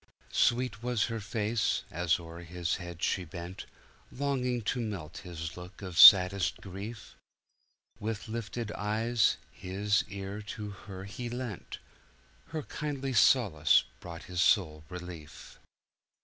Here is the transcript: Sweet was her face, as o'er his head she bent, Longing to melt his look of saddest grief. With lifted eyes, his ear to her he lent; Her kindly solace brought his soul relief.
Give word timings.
Sweet 0.31 0.81
was 0.81 1.03
her 1.13 1.19
face, 1.19 1.83
as 1.91 2.19
o'er 2.19 2.39
his 2.41 2.77
head 2.77 3.03
she 3.03 3.23
bent, 3.23 3.67
Longing 4.11 4.63
to 4.63 4.79
melt 4.81 5.19
his 5.19 5.55
look 5.55 5.83
of 5.83 5.95
saddest 5.95 6.57
grief. 6.59 7.15
With 7.99 8.27
lifted 8.27 8.71
eyes, 8.71 9.37
his 9.51 10.03
ear 10.07 10.41
to 10.41 10.71
her 10.71 11.03
he 11.03 11.29
lent; 11.29 11.77
Her 12.47 12.63
kindly 12.63 13.13
solace 13.13 13.83
brought 13.99 14.23
his 14.23 14.41
soul 14.41 14.83
relief. 14.89 15.59